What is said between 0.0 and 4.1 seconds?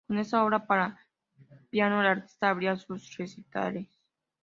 Con esta obra para piano la artista abría sus recitales.